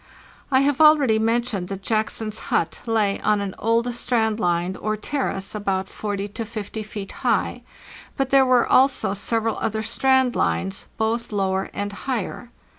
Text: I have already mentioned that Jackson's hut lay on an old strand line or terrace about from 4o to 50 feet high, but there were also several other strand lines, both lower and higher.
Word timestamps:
I 0.49 0.61
have 0.61 0.81
already 0.81 1.19
mentioned 1.19 1.67
that 1.67 1.83
Jackson's 1.83 2.39
hut 2.49 2.79
lay 2.87 3.19
on 3.21 3.39
an 3.39 3.53
old 3.59 3.93
strand 3.93 4.39
line 4.39 4.75
or 4.77 4.97
terrace 4.97 5.53
about 5.53 5.89
from 5.89 6.17
4o 6.17 6.33
to 6.33 6.43
50 6.43 6.81
feet 6.81 7.11
high, 7.11 7.61
but 8.17 8.31
there 8.31 8.43
were 8.43 8.65
also 8.67 9.13
several 9.13 9.57
other 9.59 9.83
strand 9.83 10.35
lines, 10.35 10.87
both 10.97 11.31
lower 11.31 11.69
and 11.71 11.93
higher. 11.93 12.49